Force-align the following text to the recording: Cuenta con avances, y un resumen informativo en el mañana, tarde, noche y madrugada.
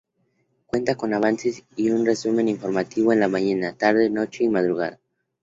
Cuenta 0.65 0.95
con 0.95 1.13
avances, 1.13 1.63
y 1.75 1.91
un 1.91 2.07
resumen 2.07 2.47
informativo 2.47 3.13
en 3.13 3.21
el 3.21 3.29
mañana, 3.29 3.77
tarde, 3.77 4.09
noche 4.09 4.43
y 4.45 4.49
madrugada. 4.49 4.99